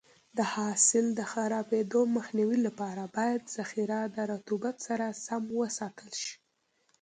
[0.37, 6.35] د حاصل د خرابېدو مخنیوي لپاره باید ذخیره د رطوبت سره سم وساتل شي.